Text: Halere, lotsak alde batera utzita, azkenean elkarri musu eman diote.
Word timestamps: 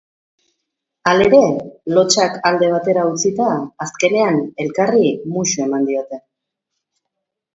Halere, 1.09 1.41
lotsak 1.97 2.39
alde 2.51 2.69
batera 2.75 3.03
utzita, 3.09 3.51
azkenean 3.87 4.41
elkarri 4.65 5.11
musu 5.35 5.65
eman 5.67 5.87
diote. 5.91 6.23